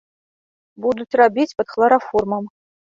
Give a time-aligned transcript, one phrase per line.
[0.87, 2.43] Будуць рабіць пад хлараформам.